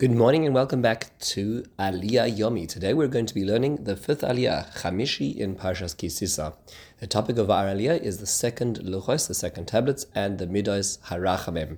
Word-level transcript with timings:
Good 0.00 0.12
morning 0.12 0.46
and 0.46 0.54
welcome 0.54 0.80
back 0.80 1.18
to 1.18 1.62
Aliyah 1.78 2.34
Yomi. 2.34 2.66
Today 2.66 2.94
we're 2.94 3.06
going 3.06 3.26
to 3.26 3.34
be 3.34 3.44
learning 3.44 3.84
the 3.84 3.96
fifth 3.96 4.22
Aliyah, 4.22 4.72
Chamishi 4.80 5.36
in 5.36 5.56
Parshas 5.56 5.94
Ki 5.94 6.08
Sisa. 6.08 6.54
The 7.00 7.06
topic 7.06 7.36
of 7.36 7.50
our 7.50 7.66
Aliyah 7.66 8.00
is 8.00 8.16
the 8.16 8.26
second 8.26 8.78
Luchos, 8.78 9.28
the 9.28 9.34
second 9.34 9.66
tablets, 9.66 10.06
and 10.14 10.38
the 10.38 10.46
Midos 10.46 11.00
Harachamim. 11.08 11.76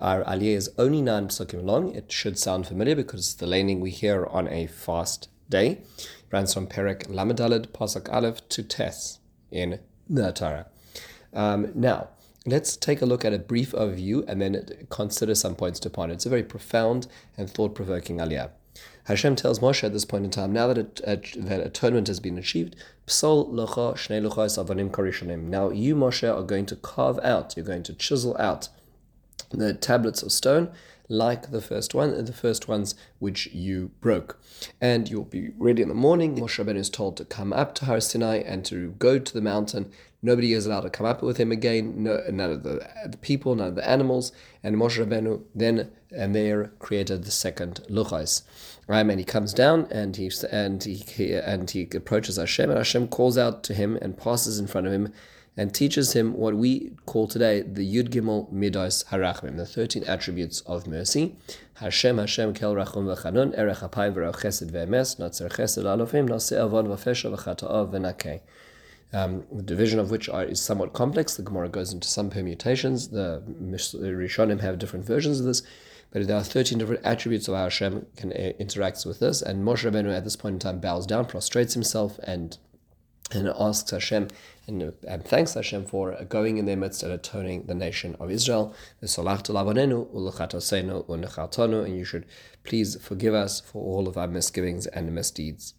Our 0.00 0.24
Aliyah 0.24 0.56
is 0.56 0.70
only 0.78 1.00
nine 1.00 1.28
psukim 1.28 1.64
long. 1.64 1.94
It 1.94 2.10
should 2.10 2.40
sound 2.40 2.66
familiar 2.66 2.96
because 2.96 3.20
it's 3.20 3.34
the 3.34 3.46
laning 3.46 3.78
we 3.78 3.90
hear 3.92 4.26
on 4.26 4.48
a 4.48 4.66
fast 4.66 5.28
day. 5.48 5.82
It 5.96 6.08
runs 6.32 6.52
from 6.52 6.66
Perek 6.66 7.08
Lamed 7.08 7.38
Daled, 7.38 7.68
Pasuk 7.68 8.12
Aleph 8.12 8.48
to 8.48 8.64
Tes 8.64 9.20
in 9.52 9.78
the 10.10 10.32
Torah. 10.32 10.66
Um, 11.32 11.70
now, 11.76 12.08
Let's 12.46 12.76
take 12.76 13.00
a 13.00 13.06
look 13.06 13.24
at 13.24 13.32
a 13.32 13.38
brief 13.38 13.72
overview 13.72 14.22
and 14.28 14.40
then 14.40 14.86
consider 14.90 15.34
some 15.34 15.54
points 15.54 15.80
to 15.80 15.88
ponder. 15.90 16.14
It's 16.14 16.26
a 16.26 16.30
very 16.30 16.42
profound 16.42 17.06
and 17.38 17.48
thought 17.48 17.74
provoking 17.74 18.18
aliyah. 18.18 18.50
Hashem 19.04 19.36
tells 19.36 19.60
Moshe 19.60 19.84
at 19.84 19.92
this 19.92 20.04
point 20.04 20.24
in 20.24 20.30
time, 20.30 20.52
now 20.52 20.66
that, 20.68 20.78
it, 20.78 21.00
uh, 21.06 21.16
that 21.36 21.60
atonement 21.60 22.08
has 22.08 22.20
been 22.20 22.36
achieved. 22.36 22.76
Now 23.06 23.30
you, 25.70 25.96
Moshe, 25.96 26.36
are 26.36 26.42
going 26.42 26.66
to 26.66 26.76
carve 26.76 27.18
out, 27.22 27.56
you're 27.56 27.64
going 27.66 27.82
to 27.84 27.94
chisel 27.94 28.36
out 28.38 28.68
the 29.50 29.74
tablets 29.74 30.22
of 30.22 30.32
stone 30.32 30.70
like 31.08 31.50
the 31.50 31.60
first 31.60 31.94
one, 31.94 32.24
the 32.24 32.32
first 32.32 32.68
ones 32.68 32.94
which 33.18 33.46
you 33.48 33.90
broke. 34.00 34.40
And 34.80 35.08
you'll 35.08 35.24
be 35.24 35.50
ready 35.58 35.82
in 35.82 35.88
the 35.88 35.94
morning. 35.94 36.36
Moshe 36.36 36.64
Rabbeinu 36.64 36.76
is 36.76 36.90
told 36.90 37.16
to 37.18 37.24
come 37.24 37.52
up 37.52 37.74
to 37.76 37.84
Har 37.84 38.00
Sinai 38.00 38.36
and 38.38 38.64
to 38.66 38.92
go 38.92 39.18
to 39.18 39.34
the 39.34 39.40
mountain. 39.40 39.90
Nobody 40.22 40.54
is 40.54 40.64
allowed 40.64 40.82
to 40.82 40.90
come 40.90 41.06
up 41.06 41.22
with 41.22 41.36
him 41.36 41.52
again. 41.52 42.02
No, 42.02 42.22
none 42.30 42.50
of 42.50 42.62
the, 42.62 42.88
the 43.06 43.18
people, 43.18 43.54
none 43.54 43.68
of 43.68 43.74
the 43.74 43.88
animals. 43.88 44.32
And 44.62 44.76
Moshe 44.76 45.04
Rabbeinu 45.04 45.42
then 45.54 45.90
and 46.10 46.34
there 46.34 46.68
created 46.78 47.24
the 47.24 47.30
second 47.30 47.80
luchos. 47.90 48.42
Um, 48.88 49.10
and 49.10 49.18
he 49.18 49.24
comes 49.24 49.52
down 49.52 49.88
and 49.90 50.16
he 50.16 50.30
and 50.50 50.82
he 50.82 51.34
and 51.34 51.70
he 51.70 51.88
approaches 51.94 52.36
Hashem 52.36 52.70
and 52.70 52.78
Hashem 52.78 53.08
calls 53.08 53.36
out 53.36 53.62
to 53.64 53.74
him 53.74 53.98
and 54.00 54.16
passes 54.16 54.58
in 54.58 54.66
front 54.66 54.86
of 54.86 54.92
him 54.92 55.12
and 55.56 55.72
teaches 55.72 56.14
him 56.14 56.34
what 56.34 56.56
we 56.56 56.92
call 57.06 57.28
today 57.28 57.62
the 57.62 57.84
Yud 57.84 58.08
Gimel 58.08 58.52
Midos 58.52 59.04
Harachamim, 59.06 59.56
the 59.56 59.66
13 59.66 60.04
attributes 60.04 60.60
of 60.62 60.86
mercy. 60.86 61.36
Hashem, 61.74 62.18
Hashem, 62.18 62.54
Kel 62.54 62.74
Rachum 62.74 63.04
V'Chanun, 63.04 63.56
Erech 63.56 63.78
HaPayim 63.78 64.14
V'Rach 64.14 64.36
Chesed 64.36 64.70
V'Emes, 64.70 65.18
Notzer 65.18 65.50
Chesed 65.50 65.84
Alofim, 65.84 66.28
Noseh 66.28 66.64
Avon 66.64 66.86
V'Fesha 66.86 67.36
V'Chata'av 67.36 67.92
V'Nakeh. 67.92 68.40
Um, 69.12 69.44
the 69.52 69.62
division 69.62 70.00
of 70.00 70.10
which 70.10 70.28
are, 70.28 70.42
is 70.42 70.60
somewhat 70.60 70.92
complex. 70.92 71.36
The 71.36 71.44
Gemara 71.44 71.68
goes 71.68 71.92
into 71.92 72.08
some 72.08 72.30
permutations. 72.30 73.08
The 73.08 73.44
Rishonim 73.46 74.60
have 74.60 74.80
different 74.80 75.06
versions 75.06 75.38
of 75.38 75.46
this, 75.46 75.62
but 76.10 76.26
there 76.26 76.36
are 76.36 76.42
13 76.42 76.78
different 76.78 77.04
attributes 77.04 77.46
of 77.46 77.54
how 77.54 77.64
Hashem 77.64 78.06
can 78.16 78.32
uh, 78.32 78.52
interacts 78.58 79.06
with 79.06 79.20
this. 79.20 79.40
And 79.40 79.64
Moshe 79.64 79.88
Rabbeinu 79.88 80.12
at 80.12 80.24
this 80.24 80.34
point 80.34 80.54
in 80.54 80.58
time 80.58 80.80
bows 80.80 81.06
down, 81.06 81.26
prostrates 81.26 81.74
himself, 81.74 82.18
and 82.24 82.58
and 83.34 83.48
asks 83.48 83.90
Hashem 83.90 84.28
and, 84.66 84.94
and, 85.06 85.24
thanks 85.24 85.54
Hashem 85.54 85.84
for 85.86 86.16
going 86.24 86.56
in 86.56 86.64
their 86.64 86.76
midst 86.76 87.02
and 87.02 87.12
atoning 87.12 87.64
the 87.66 87.74
nation 87.74 88.16
of 88.18 88.30
Israel. 88.30 88.74
And 89.00 89.10
you 91.98 92.04
should 92.04 92.26
please 92.64 92.96
forgive 93.02 93.34
us 93.34 93.60
for 93.60 93.82
all 93.82 94.08
of 94.08 94.16
our 94.16 94.26
misgivings 94.26 94.86
and 94.86 95.14
misdeeds. 95.14 95.74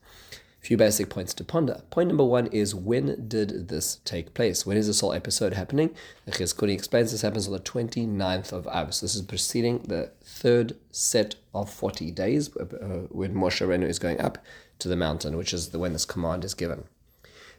A 0.62 0.66
few 0.66 0.78
basic 0.78 1.10
points 1.10 1.34
to 1.36 1.44
ponder. 1.44 1.82
Point 1.90 2.10
number 2.10 2.24
one 2.24 2.48
is 2.48 2.76
when 2.76 3.28
did 3.28 3.70
this 3.70 3.98
take 4.06 4.34
place? 4.34 4.66
When 4.66 4.78
is 4.78 4.88
this 4.88 5.00
whole 5.00 5.14
episode 5.14 5.54
happening? 5.54 5.96
The 6.26 6.32
Chizkuni 6.32 6.74
explains 6.74 7.12
this 7.12 7.22
happens 7.22 7.48
on 7.48 7.54
the 7.54 7.60
29th 7.60 8.52
of 8.52 8.68
Av. 8.68 8.94
So 8.94 9.06
this 9.06 9.16
is 9.16 9.22
preceding 9.24 9.80
the 9.80 10.12
third 10.24 10.76
set 10.92 11.36
of 11.54 11.72
40 11.72 12.12
days 12.12 12.56
uh, 12.58 12.66
when 13.10 13.34
Moshe 13.34 13.66
Rabbeinu 13.66 13.88
is 13.88 14.00
going 14.00 14.20
up 14.20 14.40
to 14.80 14.88
the 14.88 14.96
mountain, 14.96 15.38
which 15.38 15.54
is 15.54 15.70
the 15.70 15.80
when 15.80 15.94
this 15.94 16.06
command 16.06 16.44
is 16.44 16.54
given. 16.54 16.86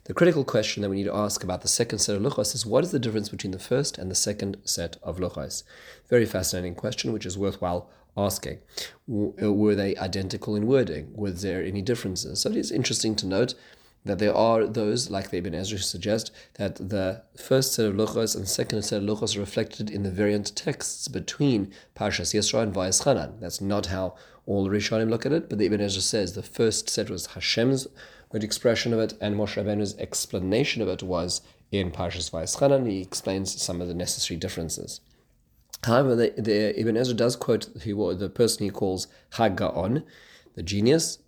The 0.06 0.14
critical 0.14 0.44
question 0.44 0.82
that 0.82 0.88
we 0.88 0.98
need 0.98 1.10
to 1.10 1.14
ask 1.14 1.42
about 1.42 1.62
the 1.62 1.68
second 1.68 1.98
set 1.98 2.14
of 2.14 2.22
luchos 2.22 2.54
is 2.54 2.64
what 2.64 2.84
is 2.84 2.92
the 2.92 3.00
difference 3.00 3.28
between 3.28 3.50
the 3.50 3.58
first 3.58 3.98
and 3.98 4.08
the 4.08 4.14
second 4.14 4.56
set 4.62 4.98
of 5.02 5.18
luchos? 5.18 5.64
Very 6.08 6.24
fascinating 6.24 6.76
question, 6.76 7.12
which 7.12 7.26
is 7.26 7.36
worthwhile 7.36 7.90
asking. 8.16 8.58
Uh, 9.10 9.52
were 9.52 9.74
they 9.74 9.96
identical 9.96 10.54
in 10.54 10.68
wording? 10.68 11.12
Were 11.12 11.32
there 11.32 11.60
any 11.60 11.82
differences? 11.82 12.42
So 12.42 12.50
it 12.50 12.56
is 12.56 12.70
interesting 12.70 13.16
to 13.16 13.26
note 13.26 13.54
that 14.06 14.18
there 14.18 14.34
are 14.34 14.66
those, 14.66 15.10
like 15.10 15.30
the 15.30 15.38
Ibn 15.38 15.54
Ezra 15.54 15.78
suggest, 15.78 16.30
that 16.54 16.76
the 16.76 17.22
first 17.36 17.74
set 17.74 17.86
of 17.86 17.94
luchos 17.94 18.34
and 18.34 18.48
second 18.48 18.82
set 18.82 19.02
of 19.02 19.08
luchos 19.08 19.36
are 19.36 19.40
reflected 19.40 19.90
in 19.90 20.02
the 20.02 20.10
variant 20.10 20.54
texts 20.56 21.08
between 21.08 21.72
Parshas 21.94 22.34
Yisro 22.34 22.62
and 22.62 22.74
Va'eschanan. 22.74 23.40
That's 23.40 23.60
not 23.60 23.86
how 23.86 24.14
all 24.46 24.64
the 24.64 24.70
Rishonim 24.70 25.10
look 25.10 25.26
at 25.26 25.32
it, 25.32 25.48
but 25.48 25.58
the 25.58 25.66
Ibn 25.66 25.80
Ezra 25.80 26.02
says 26.02 26.32
the 26.32 26.42
first 26.42 26.88
set 26.88 27.10
was 27.10 27.28
Hashem's 27.28 27.86
good 28.30 28.44
expression 28.44 28.92
of 28.92 29.00
it, 29.00 29.14
and 29.20 29.36
Moshe 29.36 29.62
Rabbeinu's 29.62 29.96
explanation 29.98 30.82
of 30.82 30.88
it 30.88 31.02
was 31.02 31.42
in 31.70 31.90
Parshas 31.90 32.30
Va'eschanan. 32.30 32.88
He 32.88 33.02
explains 33.02 33.60
some 33.60 33.80
of 33.80 33.88
the 33.88 33.94
necessary 33.94 34.38
differences. 34.38 35.00
However, 35.84 36.16
the, 36.16 36.32
the 36.36 36.78
Ibn 36.80 36.96
Ezra 36.96 37.14
does 37.14 37.36
quote 37.36 37.68
the 37.74 38.32
person 38.34 38.64
he 38.64 38.70
calls 38.70 39.08
Hagaon, 39.32 40.04
the 40.54 40.62
genius, 40.62 41.18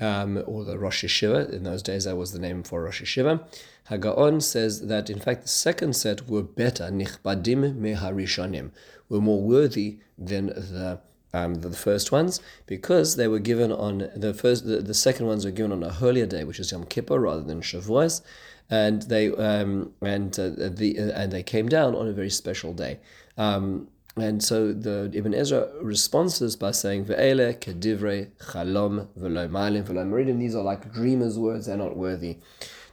um, 0.00 0.42
or 0.46 0.64
the 0.64 0.78
Rosh 0.78 1.04
Yeshiva. 1.04 1.50
In 1.52 1.62
those 1.62 1.82
days, 1.82 2.04
that 2.04 2.16
was 2.16 2.32
the 2.32 2.38
name 2.38 2.62
for 2.62 2.82
Rosh 2.82 3.02
Yeshiva. 3.02 3.44
Hagaon 3.90 4.42
says 4.42 4.86
that 4.86 5.10
in 5.10 5.18
fact 5.18 5.42
the 5.42 5.48
second 5.48 5.96
set 5.96 6.28
were 6.28 6.42
better, 6.42 6.84
nichbadim 6.84 7.74
meharishonim, 7.74 8.70
were 9.08 9.20
more 9.20 9.42
worthy 9.42 9.98
than 10.16 10.46
the 10.46 11.00
um, 11.32 11.56
the, 11.56 11.68
the, 11.68 11.76
first 11.76 12.10
ones 12.10 12.40
because 12.66 13.14
they 13.14 13.28
were 13.28 13.38
given 13.38 13.70
on 13.70 14.10
the 14.16 14.34
first 14.34 14.66
the, 14.66 14.78
the 14.78 14.94
second 14.94 15.26
ones 15.26 15.44
were 15.44 15.52
given 15.52 15.70
on 15.70 15.82
a 15.84 15.92
holier 15.92 16.26
day 16.26 16.42
which 16.42 16.58
is 16.58 16.72
Yom 16.72 16.84
Kippur 16.84 17.20
rather 17.20 17.42
than 17.42 17.60
Shavuos 17.60 18.20
and 18.68 19.02
they 19.02 19.30
um, 19.34 19.92
and 20.00 20.36
uh, 20.38 20.50
the 20.70 20.98
uh, 20.98 21.20
and 21.20 21.32
they 21.32 21.44
came 21.44 21.68
down 21.68 21.94
on 21.94 22.08
a 22.08 22.12
very 22.12 22.30
special 22.30 22.72
day 22.72 22.98
um, 23.38 23.88
and 24.16 24.42
so 24.42 24.72
the 24.72 25.10
Ibn 25.12 25.34
Ezra 25.34 25.68
responds 25.80 26.38
to 26.38 26.44
this 26.44 26.56
by 26.56 26.72
saying 26.72 27.06
Ve'ele 27.06 27.58
kedivre 27.58 28.28
chalom 28.38 29.06
v'lo 29.18 29.48
ma'alim 29.48 29.84
v'lo 29.84 30.06
meridim 30.08 30.38
these 30.38 30.54
are 30.54 30.62
like 30.62 30.92
dreamers 30.92 31.38
words 31.38 31.66
they're 31.66 31.76
not 31.76 31.96
worthy 31.96 32.38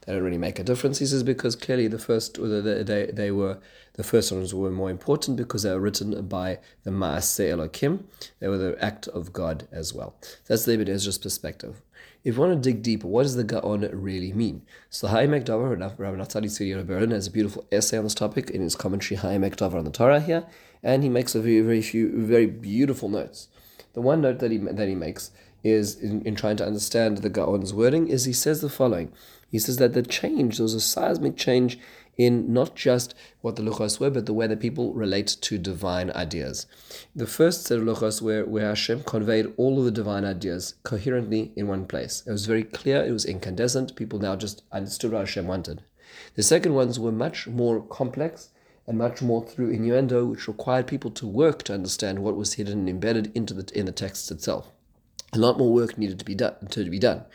they 0.07 0.13
don't 0.13 0.23
really 0.23 0.37
make 0.37 0.57
a 0.57 0.63
difference. 0.63 0.99
He 0.99 1.05
says 1.05 1.21
because 1.21 1.57
clearly 1.57 1.89
the 1.89 1.99
first, 1.99 2.39
they, 2.41 3.11
they 3.13 3.29
were 3.29 3.57
the 3.95 4.05
first 4.05 4.31
ones 4.31 4.53
were 4.53 4.71
more 4.71 4.89
important 4.89 5.35
because 5.35 5.63
they 5.63 5.71
were 5.71 5.81
written 5.81 6.27
by 6.27 6.59
the 6.85 6.91
Maaseh 6.91 7.49
Elokim. 7.49 8.03
They 8.39 8.47
were 8.47 8.57
the 8.57 8.77
act 8.83 9.09
of 9.09 9.33
God 9.33 9.67
as 9.69 9.93
well. 9.93 10.15
That's 10.47 10.63
the 10.63 10.73
Ibn 10.73 10.87
Ezra's 10.87 11.17
perspective. 11.17 11.81
If 12.23 12.35
you 12.35 12.41
want 12.41 12.61
to 12.61 12.69
dig 12.69 12.81
deeper, 12.81 13.07
what 13.07 13.23
does 13.23 13.35
the 13.35 13.43
Gaon 13.43 13.89
really 13.93 14.33
mean? 14.33 14.63
So 14.89 15.07
Ha'emek 15.07 15.45
Davar, 15.45 15.77
Rabbi 15.97 16.17
Naftali 16.17 16.45
Tzvi 16.45 16.85
Berlin 16.85 17.11
has 17.11 17.27
a 17.27 17.31
beautiful 17.31 17.65
essay 17.71 17.97
on 17.97 18.03
this 18.03 18.13
topic 18.13 18.49
in 18.49 18.61
his 18.61 18.75
commentary 18.75 19.17
Ha'emek 19.17 19.55
Davar 19.55 19.75
on 19.75 19.85
the 19.85 19.91
Torah 19.91 20.19
here, 20.19 20.45
and 20.83 21.03
he 21.03 21.09
makes 21.09 21.35
a 21.35 21.41
very, 21.41 21.61
very 21.61 21.81
few, 21.81 22.25
very 22.25 22.47
beautiful 22.47 23.09
notes. 23.09 23.47
The 23.93 24.01
one 24.01 24.21
note 24.21 24.39
that 24.39 24.51
he 24.51 24.57
that 24.57 24.87
he 24.87 24.95
makes 24.95 25.31
is 25.63 25.95
in, 25.95 26.21
in 26.21 26.35
trying 26.35 26.57
to 26.57 26.65
understand 26.65 27.19
the 27.19 27.29
Gaon's 27.29 27.73
wording 27.73 28.07
is 28.07 28.25
he 28.25 28.33
says 28.33 28.61
the 28.61 28.69
following. 28.69 29.11
He 29.49 29.59
says 29.59 29.77
that 29.77 29.93
the 29.93 30.03
change, 30.03 30.57
there 30.57 30.63
was 30.63 30.73
a 30.73 30.81
seismic 30.81 31.37
change 31.37 31.79
in 32.17 32.51
not 32.51 32.75
just 32.75 33.13
what 33.41 33.55
the 33.55 33.61
luchos 33.61 33.99
were, 33.99 34.09
but 34.09 34.25
the 34.25 34.33
way 34.33 34.47
that 34.47 34.59
people 34.59 34.93
relate 34.93 35.37
to 35.41 35.57
divine 35.57 36.09
ideas. 36.11 36.65
The 37.15 37.27
first 37.27 37.63
set 37.63 37.77
of 37.77 37.85
luchos 37.85 38.21
were 38.21 38.43
where 38.43 38.67
Hashem 38.69 39.03
conveyed 39.03 39.53
all 39.55 39.79
of 39.79 39.85
the 39.85 39.91
divine 39.91 40.25
ideas 40.25 40.73
coherently 40.83 41.51
in 41.55 41.67
one 41.67 41.85
place. 41.85 42.23
It 42.25 42.31
was 42.31 42.45
very 42.45 42.63
clear, 42.63 43.05
it 43.05 43.11
was 43.11 43.25
incandescent, 43.25 43.95
people 43.95 44.19
now 44.19 44.35
just 44.35 44.63
understood 44.71 45.11
what 45.11 45.19
Hashem 45.19 45.47
wanted. 45.47 45.83
The 46.35 46.43
second 46.43 46.73
ones 46.73 46.99
were 46.99 47.11
much 47.11 47.47
more 47.47 47.81
complex 47.81 48.49
and 48.87 48.97
much 48.97 49.21
more 49.21 49.45
through 49.45 49.69
innuendo, 49.69 50.25
which 50.25 50.47
required 50.47 50.87
people 50.87 51.11
to 51.11 51.27
work 51.27 51.63
to 51.63 51.73
understand 51.73 52.19
what 52.19 52.35
was 52.35 52.53
hidden 52.53 52.79
and 52.79 52.89
embedded 52.89 53.31
into 53.35 53.53
the 53.53 53.77
in 53.77 53.85
the 53.85 53.91
text 53.91 54.31
itself 54.31 54.71
a 55.33 55.37
lot 55.37 55.57
more 55.57 55.73
work 55.73 55.97
needed 55.97 56.19
to 56.19 56.25
be 56.25 56.35
done 56.35 56.55
to 56.69 56.89
be 56.89 56.99
done, 56.99 57.25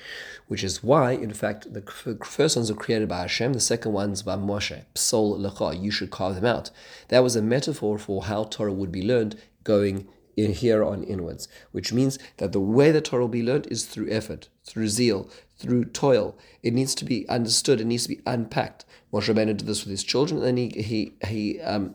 which 0.48 0.64
is 0.64 0.82
why, 0.82 1.12
in 1.12 1.32
fact, 1.32 1.72
the 1.72 1.82
first 2.24 2.56
ones 2.56 2.72
were 2.72 2.78
created 2.78 3.08
by 3.08 3.20
Hashem, 3.20 3.52
the 3.52 3.60
second 3.60 3.92
ones 3.92 4.22
by 4.22 4.36
Moshe. 4.36 4.84
Psol 4.94 5.38
lecha, 5.38 5.80
you 5.80 5.90
should 5.90 6.10
carve 6.10 6.36
them 6.36 6.46
out. 6.46 6.70
That 7.08 7.22
was 7.22 7.36
a 7.36 7.42
metaphor 7.42 7.98
for 7.98 8.24
how 8.24 8.44
Torah 8.44 8.72
would 8.72 8.92
be 8.92 9.02
learned 9.02 9.36
going 9.62 10.08
in 10.36 10.52
here 10.52 10.82
on 10.82 11.04
inwards, 11.04 11.48
which 11.72 11.92
means 11.92 12.18
that 12.38 12.52
the 12.52 12.60
way 12.60 12.90
the 12.90 13.02
Torah 13.02 13.24
will 13.24 13.28
be 13.28 13.42
learned 13.42 13.66
is 13.70 13.84
through 13.84 14.10
effort, 14.10 14.48
through 14.64 14.88
zeal, 14.88 15.28
through 15.58 15.84
toil. 15.84 16.36
It 16.62 16.72
needs 16.72 16.94
to 16.96 17.04
be 17.04 17.28
understood. 17.28 17.80
It 17.80 17.86
needs 17.86 18.04
to 18.04 18.08
be 18.08 18.22
unpacked. 18.26 18.84
Moshe 19.12 19.32
Rabbeinu 19.32 19.56
did 19.56 19.66
this 19.66 19.84
with 19.84 19.90
his 19.90 20.04
children, 20.04 20.42
and 20.42 20.56
he 20.56 20.68
he 20.70 21.12
he 21.26 21.60
um, 21.60 21.94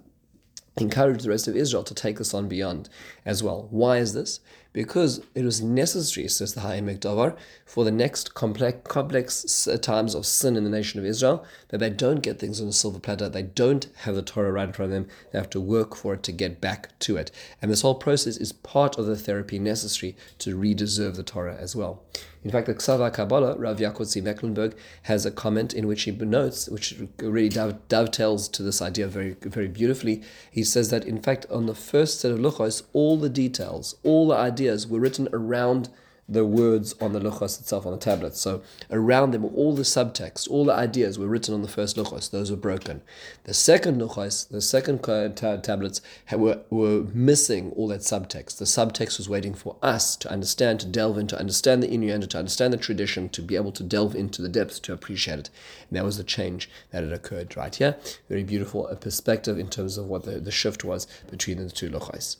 encourage 0.77 1.23
the 1.23 1.29
rest 1.29 1.47
of 1.47 1.55
Israel 1.55 1.83
to 1.83 1.93
take 1.93 2.17
this 2.17 2.33
on 2.33 2.47
beyond 2.47 2.89
as 3.25 3.41
well. 3.43 3.67
Why 3.71 3.97
is 3.97 4.13
this? 4.13 4.39
Because 4.73 5.21
it 5.33 5.43
was 5.43 5.59
necessary, 5.61 6.27
says 6.27 6.53
the 6.53 6.61
Ha'emek 6.61 6.99
Davar, 6.99 7.35
for 7.65 7.83
the 7.83 7.91
next 7.91 8.35
complex, 8.35 8.87
complex 8.87 9.67
uh, 9.67 9.77
times 9.77 10.13
of 10.13 10.23
sin 10.25 10.55
in 10.55 10.63
the 10.63 10.69
nation 10.69 10.99
of 10.99 11.05
Israel, 11.05 11.43
that 11.69 11.79
they 11.79 11.89
don't 11.89 12.21
get 12.21 12.37
things 12.37 12.61
on 12.61 12.67
a 12.67 12.73
silver 12.73 12.99
platter. 12.99 13.27
They 13.27 13.41
don't 13.41 13.87
have 14.01 14.13
the 14.13 14.21
Torah 14.21 14.51
right 14.51 14.67
in 14.67 14.73
front 14.73 14.91
of 14.91 14.95
them. 14.95 15.09
They 15.31 15.39
have 15.39 15.49
to 15.51 15.61
work 15.61 15.95
for 15.95 16.13
it 16.13 16.21
to 16.23 16.31
get 16.31 16.61
back 16.61 16.97
to 16.99 17.17
it. 17.17 17.31
And 17.59 17.71
this 17.71 17.81
whole 17.81 17.95
process 17.95 18.37
is 18.37 18.51
part 18.51 18.99
of 18.99 19.07
the 19.07 19.15
therapy 19.15 19.57
necessary 19.57 20.15
to 20.39 20.55
redeserve 20.55 21.15
the 21.15 21.23
Torah 21.23 21.57
as 21.59 21.75
well. 21.75 22.03
In 22.43 22.51
fact, 22.51 22.67
the 22.67 22.73
Ksav 22.73 22.99
V'Kabbalah, 22.99 23.55
Rav 23.57 23.77
Yaakov 23.77 24.23
Mecklenburg, 24.23 24.75
has 25.03 25.25
a 25.25 25.31
comment 25.31 25.73
in 25.73 25.87
which 25.87 26.03
he 26.03 26.11
notes, 26.11 26.69
which 26.69 26.95
really 27.19 27.49
dovetails 27.49 28.47
to 28.49 28.63
this 28.63 28.81
idea 28.81 29.07
very, 29.07 29.35
very 29.41 29.67
beautifully. 29.67 30.21
He 30.51 30.63
says 30.63 30.89
that, 30.89 31.05
in 31.05 31.21
fact, 31.21 31.45
on 31.49 31.65
the 31.65 31.75
first 31.75 32.19
set 32.19 32.31
of 32.31 32.39
luchos, 32.39 32.83
all 32.93 33.17
the 33.17 33.29
details, 33.29 33.95
all 34.03 34.27
the 34.27 34.35
ideas 34.35 34.87
were 34.87 34.99
written 34.99 35.27
around 35.33 35.89
the 36.29 36.45
words 36.45 36.93
on 36.99 37.13
the 37.13 37.19
luchos 37.19 37.59
itself, 37.59 37.85
on 37.85 37.93
the 37.93 37.97
tablet. 37.97 38.35
So 38.35 38.61
around 38.91 39.31
them, 39.31 39.45
all 39.45 39.73
the 39.73 39.83
subtext, 39.83 40.49
all 40.49 40.65
the 40.65 40.73
ideas 40.73 41.17
were 41.17 41.27
written 41.27 41.53
on 41.53 41.61
the 41.61 41.67
first 41.67 41.95
luchos. 41.95 42.29
Those 42.29 42.51
were 42.51 42.57
broken. 42.57 43.01
The 43.45 43.53
second 43.53 44.01
luchos, 44.01 44.49
the 44.49 44.61
second 44.61 45.03
tablets, 45.03 46.01
were, 46.31 46.61
were 46.69 47.03
missing 47.13 47.71
all 47.71 47.87
that 47.87 48.01
subtext. 48.01 48.57
The 48.57 48.65
subtext 48.65 49.17
was 49.17 49.29
waiting 49.29 49.53
for 49.53 49.77
us 49.81 50.15
to 50.17 50.29
understand, 50.29 50.81
to 50.81 50.87
delve 50.87 51.17
into, 51.17 51.35
to 51.35 51.39
understand 51.39 51.83
the 51.83 51.93
innuendo, 51.93 52.27
to 52.27 52.39
understand 52.39 52.73
the 52.73 52.77
tradition, 52.77 53.29
to 53.29 53.41
be 53.41 53.55
able 53.55 53.71
to 53.73 53.83
delve 53.83 54.15
into 54.15 54.41
the 54.41 54.49
depths, 54.49 54.79
to 54.79 54.93
appreciate 54.93 55.39
it. 55.39 55.49
And 55.89 55.97
that 55.97 56.05
was 56.05 56.17
the 56.17 56.23
change 56.23 56.69
that 56.91 57.03
had 57.03 57.13
occurred 57.13 57.55
right 57.55 57.73
here. 57.73 57.97
Very 58.29 58.43
beautiful 58.43 58.83
perspective 58.99 59.57
in 59.57 59.69
terms 59.69 59.97
of 59.97 60.07
what 60.07 60.23
the, 60.23 60.39
the 60.39 60.51
shift 60.51 60.83
was 60.83 61.07
between 61.29 61.57
the 61.57 61.69
two 61.69 61.89
luchos. 61.89 62.37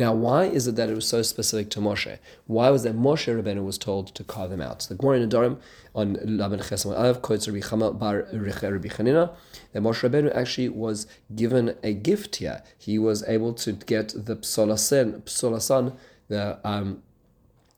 Now, 0.00 0.14
why 0.14 0.44
is 0.44 0.66
it 0.66 0.76
that 0.76 0.88
it 0.88 0.94
was 0.94 1.06
so 1.06 1.20
specific 1.20 1.68
to 1.72 1.78
Moshe? 1.78 2.18
Why 2.46 2.70
was 2.70 2.84
that 2.84 2.96
Moshe 2.96 3.28
Rabbeinu 3.28 3.62
was 3.62 3.76
told 3.76 4.14
to 4.14 4.24
carve 4.24 4.48
them 4.48 4.62
out? 4.62 4.80
So 4.80 4.94
the 4.94 4.98
Gemara 4.98 5.20
in 5.20 5.28
Nedarim 5.28 5.58
on 5.94 6.14
Laban 6.24 6.60
Chesam 6.60 6.96
Av 6.96 7.20
quotes 7.20 7.46
Rabbi 7.46 7.60
Chama 7.60 7.98
bar 7.98 8.26
Rabbi 8.32 8.88
Chanina 8.88 9.34
that 9.72 9.82
Moshe 9.82 10.08
Rabbeinu 10.08 10.34
actually 10.34 10.70
was 10.70 11.06
given 11.36 11.76
a 11.82 11.92
gift 11.92 12.36
here. 12.36 12.62
He 12.78 12.98
was 12.98 13.22
able 13.28 13.52
to 13.52 13.72
get 13.72 14.14
the 14.16 14.36
psolasen, 14.36 15.20
psolasan, 15.24 15.94
the 16.28 16.58
um, 16.64 17.02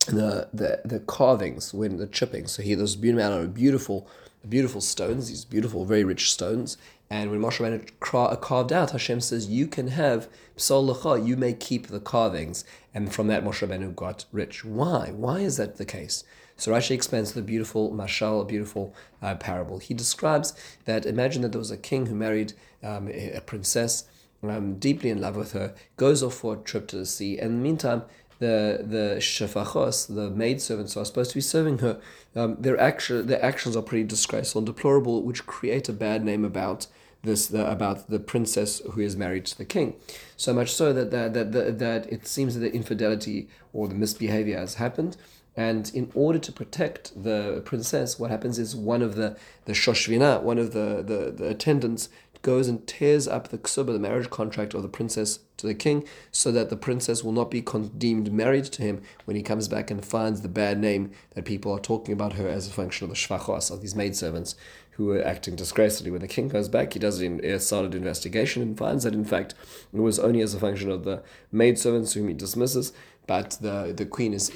the 0.07 0.47
the 0.53 0.79
the 0.85 1.01
carvings 1.01 1.73
when 1.73 1.97
the 1.97 2.07
chipping. 2.07 2.47
So 2.47 2.63
he 2.63 2.73
those 2.73 2.95
beautiful, 2.95 3.47
beautiful, 3.47 4.07
beautiful 4.47 4.79
stones, 4.79 5.27
these 5.27 5.43
beautiful, 5.43 5.83
very 5.83 6.05
rich 6.05 6.31
stones, 6.31 6.77
and 7.13 7.29
when 7.29 7.41
Moshe 7.41 7.59
Rabbeinu 7.59 8.39
carved 8.41 8.73
out, 8.73 8.89
Hashem 8.89 9.21
says, 9.21 9.45
"You 9.45 9.67
can 9.67 9.89
have 9.89 10.27
lecha. 10.57 11.23
You 11.23 11.37
may 11.37 11.53
keep 11.53 11.85
the 11.85 11.99
carvings." 11.99 12.65
And 12.91 13.13
from 13.13 13.27
that, 13.27 13.43
Moshe 13.45 13.61
Rabbeinu 13.61 13.95
got 13.95 14.25
rich. 14.31 14.65
Why? 14.65 15.11
Why 15.11 15.41
is 15.41 15.57
that 15.57 15.77
the 15.77 15.85
case? 15.85 16.23
So 16.57 16.71
Rashi 16.71 16.91
explains 16.91 17.33
the 17.33 17.43
beautiful 17.43 17.91
mashal, 17.91 18.47
beautiful 18.47 18.95
uh, 19.21 19.35
parable. 19.35 19.77
He 19.77 19.93
describes 19.93 20.55
that 20.85 21.05
imagine 21.05 21.43
that 21.43 21.51
there 21.51 21.59
was 21.59 21.69
a 21.69 21.77
king 21.77 22.07
who 22.07 22.15
married 22.15 22.53
um, 22.81 23.07
a 23.09 23.41
princess, 23.41 24.05
um, 24.41 24.79
deeply 24.79 25.11
in 25.11 25.21
love 25.21 25.35
with 25.35 25.51
her, 25.51 25.75
goes 25.97 26.23
off 26.23 26.33
for 26.33 26.55
a 26.55 26.57
trip 26.57 26.87
to 26.87 26.95
the 26.95 27.05
sea, 27.05 27.37
and 27.37 27.51
in 27.51 27.57
the 27.57 27.63
meantime, 27.63 28.01
the 28.39 28.83
the 28.95 29.17
shefachos, 29.19 30.07
the 30.07 30.31
maidservants 30.31 30.95
who 30.95 31.01
are 31.01 31.05
supposed 31.05 31.29
to 31.29 31.37
be 31.37 31.41
serving 31.41 31.77
her, 31.77 32.01
um, 32.35 32.57
their 32.59 32.79
action 32.79 33.27
their 33.27 33.45
actions 33.45 33.75
are 33.77 33.83
pretty 33.83 34.03
disgraceful 34.03 34.59
and 34.59 34.65
deplorable, 34.65 35.21
which 35.21 35.45
create 35.45 35.87
a 35.87 35.93
bad 35.93 36.25
name 36.25 36.43
about 36.43 36.87
this 37.23 37.47
the, 37.47 37.69
about 37.69 38.09
the 38.09 38.19
princess 38.19 38.81
who 38.91 39.01
is 39.01 39.15
married 39.15 39.45
to 39.45 39.57
the 39.57 39.65
king. 39.65 39.95
So 40.37 40.53
much 40.53 40.71
so 40.71 40.93
that 40.93 41.11
that, 41.11 41.33
that, 41.33 41.51
that, 41.53 41.79
that 41.79 42.11
it 42.11 42.27
seems 42.27 42.53
that 42.53 42.59
the 42.59 42.73
infidelity 42.73 43.47
or 43.71 43.87
the 43.87 43.95
misbehavior 43.95 44.57
has 44.57 44.75
happened. 44.75 45.17
And 45.55 45.91
in 45.93 46.11
order 46.15 46.39
to 46.39 46.51
protect 46.51 47.23
the 47.23 47.61
princess, 47.63 48.19
what 48.19 48.31
happens 48.31 48.57
is 48.57 48.75
one 48.75 49.01
of 49.03 49.15
the, 49.15 49.37
the 49.65 49.73
shoshvina, 49.73 50.41
one 50.41 50.57
of 50.57 50.73
the, 50.73 51.03
the, 51.05 51.31
the 51.31 51.49
attendants, 51.49 52.09
goes 52.43 52.67
and 52.67 52.85
tears 52.85 53.27
up 53.27 53.47
the 53.47 53.57
ksuba, 53.57 53.87
the 53.87 53.99
marriage 53.99 54.29
contract 54.29 54.73
of 54.73 54.83
the 54.83 54.89
princess 54.89 55.39
to 55.57 55.65
the 55.65 55.73
king, 55.73 56.05
so 56.31 56.51
that 56.51 56.69
the 56.69 56.75
princess 56.75 57.23
will 57.23 57.31
not 57.31 57.49
be 57.49 57.61
deemed 57.97 58.31
married 58.31 58.65
to 58.65 58.81
him 58.81 59.01
when 59.25 59.35
he 59.35 59.41
comes 59.41 59.67
back 59.67 59.89
and 59.89 60.05
finds 60.05 60.41
the 60.41 60.49
bad 60.49 60.77
name 60.77 61.09
that 61.35 61.45
people 61.45 61.71
are 61.71 61.79
talking 61.79 62.13
about 62.13 62.33
her 62.33 62.47
as 62.47 62.67
a 62.67 62.71
function 62.71 63.05
of 63.05 63.09
the 63.09 63.15
shvachos, 63.15 63.71
of 63.71 63.81
these 63.81 63.95
maidservants 63.95 64.55
who 64.95 65.05
were 65.05 65.23
acting 65.23 65.55
disgracefully. 65.55 66.11
When 66.11 66.21
the 66.21 66.27
king 66.27 66.49
goes 66.49 66.69
back, 66.69 66.93
he 66.93 66.99
does 66.99 67.21
a 67.21 67.59
solid 67.59 67.95
investigation 67.95 68.61
and 68.61 68.77
finds 68.77 69.03
that, 69.03 69.13
in 69.13 69.25
fact, 69.25 69.55
it 69.93 69.99
was 69.99 70.19
only 70.19 70.41
as 70.41 70.53
a 70.53 70.59
function 70.59 70.91
of 70.91 71.03
the 71.03 71.23
maidservants 71.51 72.13
whom 72.13 72.27
he 72.27 72.33
dismisses, 72.33 72.93
but 73.25 73.57
the, 73.61 73.93
the 73.95 74.05
queen 74.05 74.33
is, 74.33 74.49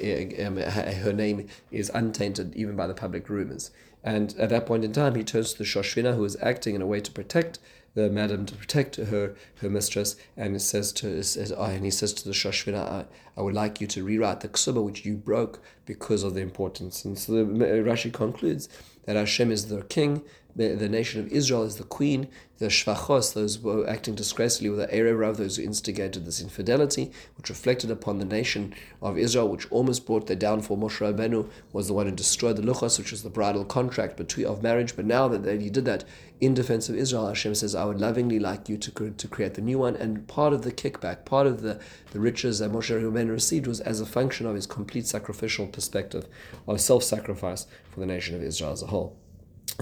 um, 0.46 0.58
her 0.58 1.14
name 1.14 1.48
is 1.72 1.90
untainted 1.94 2.56
even 2.56 2.76
by 2.76 2.88
the 2.88 2.94
public 2.94 3.30
rumors. 3.30 3.72
And 4.04 4.36
at 4.38 4.50
that 4.50 4.66
point 4.66 4.86
in 4.86 4.94
time, 4.94 5.16
he 5.16 5.24
turns 5.24 5.54
to 5.54 5.58
the 5.58 5.64
Shoshvina, 5.64 6.16
who 6.16 6.24
is 6.24 6.38
acting 6.42 6.76
in 6.76 6.82
a 6.82 6.88
way 6.88 7.00
to 7.00 7.12
protect 7.12 7.60
the 7.98 8.10
madam 8.12 8.46
to 8.46 8.54
protect 8.54 8.98
her 8.98 9.34
her 9.56 9.70
mistress, 9.70 10.16
and 10.38 10.62
says 10.62 10.94
to 10.94 11.24
says, 11.24 11.52
oh, 11.52 11.64
and 11.64 11.84
he 11.84 11.90
says 11.90 12.14
to 12.14 12.26
the 12.26 12.34
Shoshvina, 12.34 12.78
I, 12.78 13.06
I 13.36 13.42
would 13.42 13.56
like 13.56 13.82
you 13.82 13.88
to 13.88 14.04
rewrite 14.04 14.42
the 14.42 14.50
ksuba 14.50 14.84
which 14.84 15.04
you 15.04 15.16
broke 15.16 15.60
because 15.88 16.22
of 16.22 16.36
the 16.36 16.42
importance. 16.42 17.04
And 17.04 17.18
so 17.18 17.32
the, 17.32 17.44
Rashi 17.44 18.14
concludes 18.14 18.70
that 19.08 19.16
Hashem 19.16 19.52
is 19.52 19.70
their 19.70 19.82
king, 19.82 20.22
the, 20.58 20.70
the 20.70 20.90
nation 20.90 21.22
of 21.22 21.32
Israel 21.32 21.64
is 21.64 21.76
the 21.76 21.84
queen, 21.84 22.28
the 22.58 22.66
shvachos, 22.66 23.36
those 23.36 23.58
who 23.58 23.70
were 23.70 23.88
acting 23.88 24.16
disgracefully 24.16 24.72
with 24.72 24.80
the 24.80 24.88
Erev 24.88 25.38
those 25.38 25.58
who 25.58 25.64
instigated 25.64 26.26
this 26.26 26.42
infidelity, 26.42 27.12
which 27.38 27.50
reflected 27.50 27.92
upon 27.92 28.18
the 28.18 28.26
nation 28.26 28.74
of 29.00 29.20
Israel, 29.20 29.50
which 29.50 29.72
almost 29.72 30.08
brought 30.08 30.26
their 30.26 30.36
downfall. 30.36 30.78
Moshe 30.78 30.98
Rabbeinu 30.98 31.48
was 31.74 31.88
the 31.88 31.94
one 31.94 32.08
who 32.08 32.12
destroyed 32.12 32.56
the 32.56 32.64
luchos, 32.64 32.98
which 32.98 33.12
was 33.12 33.22
the 33.22 33.30
bridal 33.30 33.64
contract 33.64 34.18
between, 34.18 34.48
of 34.48 34.64
marriage. 34.64 34.96
But 34.96 35.06
now 35.06 35.28
that 35.28 35.62
he 35.62 35.70
did 35.70 35.86
that 35.86 36.06
in 36.42 36.56
defense 36.56 36.90
of 36.90 36.96
Israel, 36.96 37.28
Hashem 37.28 37.54
says, 37.54 37.76
I 37.76 37.86
would 37.86 38.02
lovingly 38.02 38.40
like 38.40 38.68
you 38.68 38.78
to, 38.78 39.12
to 39.12 39.28
create 39.28 39.54
the 39.54 39.62
new 39.62 39.78
one. 39.78 39.96
And 39.96 40.28
part 40.28 40.54
of 40.54 40.64
the 40.64 40.72
kickback, 40.72 41.24
part 41.24 41.46
of 41.46 41.62
the, 41.62 41.80
the 42.12 42.20
riches 42.20 42.58
that 42.60 42.72
Moshe 42.72 42.90
Rabbeinu 43.00 43.30
received 43.30 43.68
was 43.68 43.80
as 43.82 44.02
a 44.02 44.08
function 44.08 44.48
of 44.48 44.56
his 44.56 44.66
complete 44.66 45.06
sacrificial 45.06 45.68
perspective 45.68 46.26
of 46.68 46.82
self 46.82 47.04
sacrifice 47.04 47.68
for 47.92 48.00
the 48.00 48.08
nation 48.08 48.36
of 48.36 48.42
Israel 48.42 48.72
as 48.72 48.82
a 48.82 48.88
whole. 48.88 49.16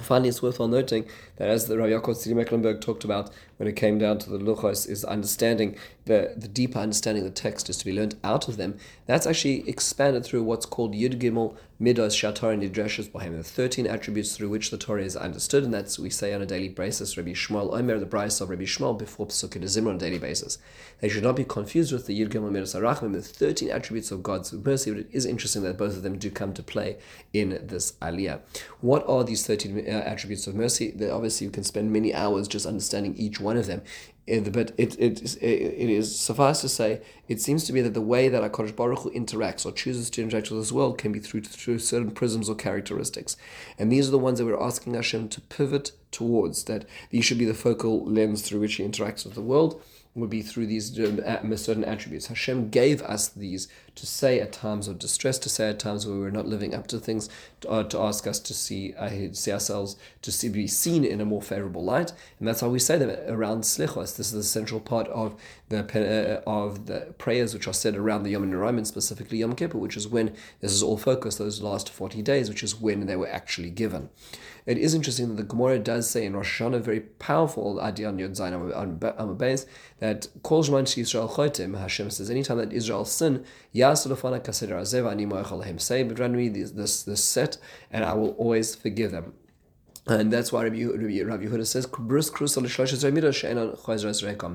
Finally, 0.02 0.30
it's 0.30 0.42
worthwhile 0.42 0.68
noting 0.68 1.06
that 1.38 1.48
as 1.48 1.68
the 1.68 1.78
Rav 1.78 1.90
Yaakov 1.90 2.16
Tzvi 2.16 2.36
Mecklenburg 2.36 2.82
talked 2.82 3.04
about 3.04 3.32
when 3.58 3.70
it 3.70 3.76
came 3.76 3.98
down 3.98 4.18
to 4.20 4.30
the 4.30 4.38
luchos, 4.38 4.90
is 4.90 5.06
understanding 5.06 5.78
the, 6.06 6.34
the 6.36 6.48
deeper 6.48 6.80
understanding 6.80 7.26
of 7.26 7.34
the 7.34 7.42
text 7.42 7.70
is 7.70 7.78
to 7.78 7.86
be 7.86 7.94
learned 7.94 8.16
out 8.24 8.50
of 8.50 8.58
them. 8.58 8.78
That's 9.06 9.26
actually 9.26 9.68
expanded 9.70 10.26
through 10.26 10.44
what's 10.44 10.66
called 10.66 10.94
Yud 10.94 11.22
Gimel 11.22 11.56
Midos 11.80 12.16
SheHaTorah 12.16 12.58
Nidreshes 12.58 13.12
the 13.12 13.44
13 13.44 13.86
attributes 13.86 14.38
through 14.38 14.48
which 14.48 14.72
the 14.72 14.78
Torah 14.78 15.04
is 15.04 15.18
understood, 15.18 15.66
and 15.66 15.74
that's 15.74 16.00
we 16.00 16.10
say 16.10 16.34
on 16.34 16.42
a 16.42 16.46
daily 16.46 16.70
basis, 16.70 17.18
Rabbi 17.18 17.32
Shmuel 17.32 17.78
Omer, 17.78 18.00
the 18.00 18.06
Braisa 18.06 18.44
of 18.44 18.50
Rabbi 18.50 18.64
Shmuel, 18.64 18.98
before 18.98 19.28
Pesukei 19.28 19.60
D'Zimra 19.60 19.90
on 19.90 19.96
a 19.96 20.00
daily 20.00 20.18
basis. 20.18 20.58
They 21.02 21.10
should 21.10 21.24
not 21.24 21.36
be 21.36 21.44
confused 21.44 21.92
with 21.92 22.06
the 22.06 22.18
Yud 22.18 22.30
Gimel 22.30 22.50
Midos 22.50 23.12
the 23.12 23.22
13 23.22 23.70
attributes 23.70 24.10
of 24.10 24.24
God's 24.24 24.54
mercy, 24.54 24.92
but 24.92 25.02
it 25.02 25.10
is 25.12 25.26
interesting 25.26 25.64
that 25.64 25.78
both 25.78 25.98
of 25.98 26.04
them 26.04 26.18
do 26.18 26.32
come 26.32 26.54
to 26.54 26.64
play 26.64 26.98
in 27.34 27.60
this 27.62 27.92
Aliyah. 28.02 28.40
What 28.80 29.06
are 29.10 29.26
these 29.26 29.46
13 29.46 29.80
uh, 29.80 29.92
attributes 29.92 30.48
of 30.48 30.56
mercy? 30.56 30.92
They, 30.92 31.10
obviously, 31.10 31.44
you 31.44 31.52
can 31.52 31.66
spend 31.66 31.92
many 31.92 32.14
hours 32.14 32.48
just 32.48 32.66
understanding 32.66 33.18
each 33.18 33.42
one 33.42 33.58
of 33.58 33.68
them 33.68 33.82
Eh, 34.28 34.40
but 34.40 34.72
it, 34.78 35.00
it, 35.00 35.22
it, 35.22 35.38
eh, 35.42 35.48
it 35.48 35.90
is 35.90 36.18
suffice 36.18 36.62
to 36.62 36.70
say, 36.70 37.02
it 37.28 37.40
seems 37.40 37.64
to 37.66 37.74
be 37.74 37.82
that 37.82 37.94
the 37.94 38.02
way 38.02 38.28
that 38.28 38.42
HaKadosh 38.52 38.76
Baruch 38.76 39.00
Hu 39.00 39.12
interacts 39.12 39.66
or 39.66 39.72
chooses 39.72 40.10
to 40.12 40.24
interact 40.24 40.50
with 40.50 40.60
this 40.60 40.72
world 40.72 40.98
can 40.98 41.12
be 41.12 41.20
through, 41.20 41.42
through 41.42 41.80
certain 41.80 42.12
prisms 42.12 42.50
or 42.50 42.56
characteristics. 42.56 43.38
And 43.78 43.92
these 43.92 44.08
are 44.08 44.12
the 44.12 44.20
ones 44.20 44.40
that 44.40 44.46
we're 44.46 44.62
asking 44.62 44.96
Hashem 44.96 45.30
to 45.30 45.42
pivot 45.42 45.92
towards, 46.12 46.64
that 46.64 46.86
these 47.12 47.26
should 47.26 47.38
be 47.38 47.46
the 47.46 47.54
focal 47.54 48.04
lens 48.06 48.42
through 48.42 48.62
which 48.62 48.76
he 48.76 48.84
interacts 48.84 49.26
with 49.26 49.36
the 49.36 49.42
world 49.42 49.82
would 50.16 50.30
be 50.30 50.42
through 50.42 50.66
these 50.66 50.94
certain 50.96 51.84
attributes. 51.84 52.28
Hashem 52.28 52.70
gave 52.70 53.02
us 53.02 53.28
these 53.28 53.68
to 53.96 54.06
say 54.06 54.40
at 54.40 54.54
times 54.54 54.88
of 54.88 54.98
distress, 54.98 55.38
to 55.40 55.50
say 55.50 55.70
at 55.70 55.80
times 55.80 56.08
where 56.08 56.18
we're 56.18 56.30
not 56.30 56.48
living 56.48 56.74
up 56.74 56.88
to 56.88 57.00
things, 57.00 57.30
to, 57.62 57.70
uh, 57.70 57.84
to 57.84 58.00
ask 58.00 58.26
us 58.26 58.40
to 58.40 58.54
see 58.54 58.94
uh, 58.94 59.10
see 59.34 59.52
ourselves, 59.52 59.98
to 60.22 60.32
see, 60.32 60.50
be 60.50 60.68
seen 60.68 61.04
in 61.04 61.20
a 61.20 61.26
more 61.26 61.42
favorable 61.42 61.84
light. 61.84 62.14
And 62.40 62.48
that's 62.48 62.62
how 62.62 62.70
we 62.70 62.80
say 62.80 62.98
them 62.98 63.10
around 63.28 63.62
Slichos. 63.62 64.16
This 64.16 64.28
is 64.28 64.34
the 64.34 64.44
central 64.44 64.80
part 64.80 65.08
of 65.10 65.36
the 65.70 65.80
uh, 65.80 66.50
of 66.50 66.86
the 66.86 67.14
prayers 67.18 67.54
which 67.54 67.68
are 67.68 67.74
said 67.74 67.96
around 67.96 68.24
the 68.24 68.34
Yamim 68.34 68.52
Noraim, 68.52 68.86
specifically 68.86 69.40
Yom 69.40 69.56
Kippur, 69.56 69.78
which 69.78 69.98
is 69.98 70.08
when 70.08 70.34
this 70.62 70.72
is 70.72 70.82
all 70.82 70.98
focused, 70.98 71.40
those 71.40 71.62
last 71.62 71.90
40 71.90 72.22
days, 72.22 72.50
which 72.50 72.64
is 72.64 72.80
when 72.80 73.06
they 73.06 73.16
were 73.16 73.30
actually 73.30 73.70
given. 73.70 74.10
It 74.66 74.80
is 74.80 74.96
interesting 74.96 75.28
that 75.30 75.36
the 75.36 75.44
Gemara 75.44 75.78
does 75.78 76.10
say 76.10 76.26
in 76.26 76.36
Rosh 76.36 76.60
Hashanah, 76.60 76.78
a 76.78 76.80
very 76.80 77.02
powerful 77.02 77.80
idea 77.80 78.08
on 78.08 78.18
Yod 78.18 78.32
Zayin 78.32 78.72
Amud 78.74 79.38
Beis, 79.38 79.68
that 80.00 80.28
Kol 80.42 80.64
Zman 80.64 80.86
Yisrael 80.86 81.30
Chotim, 81.30 81.78
Hashem 81.80 82.10
says, 82.10 82.32
anytime 82.32 82.58
that 82.58 82.74
Israel 82.74 83.06
sin, 83.06 83.46
Yas 83.74 84.08
Lefana 84.08 84.44
Kasedar 84.44 84.82
Azev 84.82 85.10
Ani 85.10 85.28
Moechal 85.28 85.80
Say, 85.80 86.02
but 86.02 86.18
run 86.18 86.36
me 86.36 86.50
this, 86.50 86.72
this, 86.72 87.04
this 87.04 87.24
set, 87.24 87.60
and 87.92 88.04
I 88.04 88.16
will 88.16 88.32
always 88.32 88.74
forgive 88.74 89.12
them. 89.12 89.34
And 90.08 90.32
that's 90.32 90.52
why 90.52 90.64
Rabbi, 90.64 90.84
Rabbi, 90.84 91.22
Rabbi 91.22 91.46
Yehuda 91.46 91.66
says, 91.66 91.88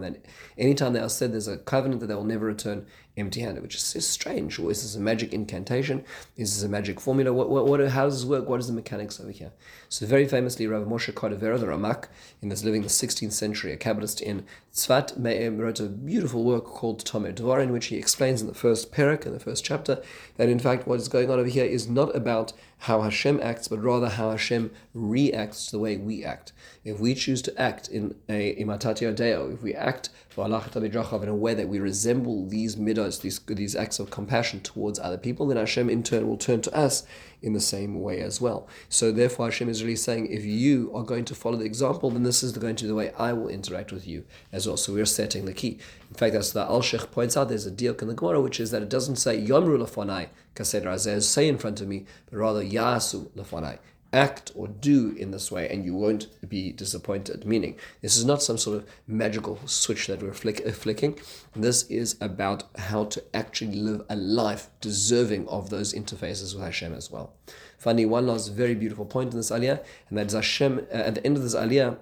that 0.00 0.16
anytime 0.58 0.92
they 0.92 1.00
are 1.00 1.08
said 1.08 1.32
there's 1.32 1.48
a 1.48 1.58
covenant 1.58 2.00
that 2.00 2.06
they 2.06 2.14
will 2.14 2.22
never 2.22 2.46
return 2.46 2.86
empty 3.16 3.40
handed, 3.40 3.62
which 3.62 3.74
is, 3.74 3.94
is 3.94 4.06
strange. 4.06 4.58
Or 4.58 4.70
is 4.70 4.82
this 4.82 4.94
a 4.94 5.00
magic 5.00 5.32
incantation? 5.32 6.04
Is 6.36 6.54
this 6.54 6.62
a 6.62 6.68
magic 6.68 7.00
formula? 7.00 7.32
What, 7.32 7.50
what, 7.50 7.66
what, 7.66 7.86
how 7.88 8.04
does 8.04 8.20
this 8.20 8.28
work? 8.28 8.48
What 8.48 8.60
is 8.60 8.66
the 8.66 8.72
mechanics 8.72 9.20
over 9.20 9.30
here? 9.30 9.52
So, 9.88 10.06
very 10.06 10.26
famously, 10.26 10.66
Rav 10.66 10.86
Moshe 10.86 11.12
Cordovero, 11.12 11.58
the 11.58 11.66
Ramak, 11.66 12.06
in 12.40 12.48
this 12.48 12.64
living 12.64 12.82
the 12.82 12.88
16th 12.88 13.32
century, 13.32 13.72
a 13.72 13.76
Kabbalist 13.76 14.20
in 14.20 14.44
Tzfat, 14.72 15.16
um, 15.48 15.58
wrote 15.58 15.80
a 15.80 15.86
beautiful 15.86 16.44
work 16.44 16.64
called 16.64 17.04
Tomer 17.04 17.34
Devorah, 17.34 17.64
in 17.64 17.72
which 17.72 17.86
he 17.86 17.96
explains 17.96 18.40
in 18.40 18.46
the 18.46 18.54
first 18.54 18.92
parak, 18.92 19.26
in 19.26 19.32
the 19.32 19.40
first 19.40 19.64
chapter, 19.64 20.02
that 20.36 20.48
in 20.48 20.58
fact 20.58 20.86
what 20.86 21.00
is 21.00 21.08
going 21.08 21.30
on 21.30 21.38
over 21.38 21.48
here 21.48 21.64
is 21.64 21.88
not 21.88 22.14
about 22.14 22.52
how 22.84 23.02
Hashem 23.02 23.40
acts, 23.42 23.68
but 23.68 23.82
rather 23.82 24.08
how 24.08 24.30
Hashem 24.30 24.70
reacts 24.94 25.66
to 25.66 25.72
the 25.72 25.78
way 25.78 25.96
we 25.96 26.24
act. 26.24 26.52
If 26.84 26.98
we 26.98 27.14
choose 27.14 27.42
to 27.42 27.60
act 27.60 27.88
in 27.88 28.14
a 28.28 28.54
imitatio 28.56 29.14
deo, 29.14 29.50
if 29.50 29.62
we 29.62 29.74
act 29.74 30.08
for 30.28 30.44
Allah 30.44 30.64
in 30.74 31.28
a 31.28 31.34
way 31.34 31.54
that 31.54 31.68
we 31.68 31.78
resemble 31.78 32.46
these 32.46 32.76
midos, 33.00 33.20
these, 33.20 33.38
these 33.40 33.76
acts 33.76 33.98
of 33.98 34.10
compassion 34.10 34.60
towards 34.60 34.98
other 34.98 35.18
people, 35.18 35.46
then 35.46 35.56
Hashem 35.56 35.88
in 35.88 36.02
turn 36.02 36.26
will 36.28 36.36
turn 36.36 36.60
to 36.62 36.74
us 36.74 37.04
in 37.42 37.52
the 37.52 37.60
same 37.60 38.00
way 38.00 38.20
as 38.20 38.40
well. 38.40 38.68
So 38.88 39.12
therefore 39.12 39.46
Hashem 39.46 39.68
is 39.68 39.82
really 39.82 39.96
saying, 39.96 40.26
if 40.26 40.44
you 40.44 40.94
are 40.94 41.02
going 41.02 41.24
to 41.26 41.34
follow 41.34 41.56
the 41.56 41.64
example, 41.64 42.10
then 42.10 42.22
this 42.22 42.42
is 42.42 42.52
going 42.52 42.76
to 42.76 42.84
be 42.84 42.88
the 42.88 42.94
way 42.94 43.12
I 43.18 43.32
will 43.32 43.48
interact 43.48 43.92
with 43.92 44.06
you 44.06 44.24
as 44.52 44.66
well. 44.66 44.76
So 44.76 44.92
we're 44.92 45.06
setting 45.06 45.46
the 45.46 45.54
key. 45.54 45.78
In 46.10 46.16
fact, 46.16 46.34
that's 46.34 46.52
the 46.52 46.64
Alshich 46.64 47.10
points 47.10 47.36
out, 47.36 47.48
there's 47.48 47.66
a 47.66 47.70
deal 47.70 47.94
in 47.94 48.08
the 48.08 48.14
Gemara, 48.14 48.40
which 48.40 48.60
is 48.60 48.70
that 48.70 48.82
it 48.82 48.88
doesn't 48.88 49.16
say 49.16 49.40
Yomru 49.40 49.78
lafonai, 49.78 50.28
kaseder 50.54 50.84
azez, 50.84 51.22
say 51.22 51.48
in 51.48 51.58
front 51.58 51.80
of 51.80 51.88
me, 51.88 52.04
but 52.30 52.38
rather 52.38 52.62
Yasu 52.62 53.28
lafonai 53.30 53.78
act 54.12 54.52
or 54.54 54.68
do 54.68 55.14
in 55.16 55.30
this 55.30 55.52
way 55.52 55.68
and 55.68 55.84
you 55.84 55.94
won't 55.94 56.28
be 56.48 56.72
disappointed. 56.72 57.44
Meaning, 57.44 57.76
this 58.02 58.16
is 58.16 58.24
not 58.24 58.42
some 58.42 58.58
sort 58.58 58.78
of 58.78 58.88
magical 59.06 59.58
switch 59.66 60.06
that 60.08 60.22
we're 60.22 60.32
flick, 60.32 60.62
uh, 60.66 60.70
flicking. 60.72 61.18
This 61.54 61.84
is 61.84 62.16
about 62.20 62.64
how 62.78 63.04
to 63.04 63.22
actually 63.34 63.76
live 63.76 64.04
a 64.08 64.16
life 64.16 64.68
deserving 64.80 65.48
of 65.48 65.70
those 65.70 65.94
interfaces 65.94 66.54
with 66.54 66.64
Hashem 66.64 66.94
as 66.94 67.10
well. 67.10 67.34
Finally, 67.78 68.06
one 68.06 68.26
last 68.26 68.48
very 68.48 68.74
beautiful 68.74 69.06
point 69.06 69.32
in 69.32 69.38
this 69.38 69.50
aliyah, 69.50 69.82
and 70.08 70.18
that 70.18 70.26
is 70.26 70.34
Hashem, 70.34 70.86
uh, 70.92 70.94
at 70.94 71.14
the 71.14 71.26
end 71.26 71.36
of 71.36 71.42
this 71.42 71.54
aliyah, 71.54 71.96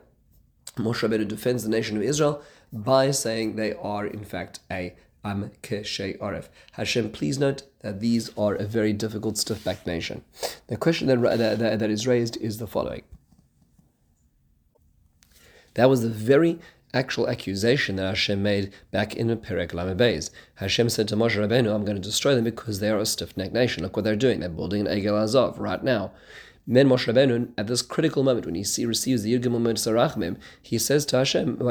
Moshe 0.76 1.08
Rabbeinu 1.08 1.26
defends 1.26 1.62
the 1.62 1.68
nation 1.68 1.96
of 1.96 2.02
Israel 2.02 2.42
by 2.72 3.10
saying 3.10 3.56
they 3.56 3.72
are 3.74 4.06
in 4.06 4.24
fact 4.24 4.60
a 4.70 4.94
Am 5.24 5.50
Keshe 5.62 6.18
Aref. 6.18 6.48
Hashem, 6.72 7.10
please 7.10 7.38
note 7.38 7.62
that 7.80 8.00
these 8.00 8.30
are 8.36 8.54
a 8.54 8.64
very 8.64 8.92
difficult 8.92 9.36
stiff 9.36 9.64
backed 9.64 9.86
nation. 9.86 10.24
The 10.68 10.76
question 10.76 11.06
that, 11.08 11.20
that, 11.38 11.78
that 11.78 11.90
is 11.90 12.06
raised 12.06 12.36
is 12.38 12.58
the 12.58 12.66
following. 12.66 13.02
That 15.74 15.90
was 15.90 16.02
the 16.02 16.08
very 16.08 16.58
actual 16.94 17.28
accusation 17.28 17.96
that 17.96 18.06
Hashem 18.06 18.42
made 18.42 18.72
back 18.90 19.14
in 19.14 19.28
Perek 19.36 19.74
Lamed 19.74 20.30
Hashem 20.54 20.88
said 20.88 21.06
to 21.08 21.16
Moshe 21.16 21.36
Rabbeinu, 21.36 21.74
I'm 21.74 21.84
going 21.84 21.96
to 21.96 22.02
destroy 22.02 22.34
them 22.34 22.44
because 22.44 22.80
they 22.80 22.88
are 22.90 22.98
a 22.98 23.06
stiff-necked 23.06 23.52
nation. 23.52 23.82
Look 23.82 23.94
what 23.94 24.04
they're 24.04 24.16
doing. 24.16 24.40
They're 24.40 24.48
building 24.48 24.86
an 24.86 24.98
Egel 24.98 25.12
Zahav 25.24 25.58
right 25.58 25.82
now. 25.84 26.12
Then 26.70 26.86
Moshe 26.86 27.10
Rabbeinu, 27.10 27.48
at 27.56 27.66
this 27.66 27.80
critical 27.80 28.22
moment, 28.22 28.44
when 28.44 28.54
he 28.54 28.62
see, 28.62 28.84
receives 28.84 29.22
the 29.22 29.32
Yirgim 29.32 29.56
Sarachmim, 29.56 30.36
he 30.60 30.76
says 30.78 31.06
to 31.06 31.16
Hashem, 31.16 31.56
Hashem 31.56 31.64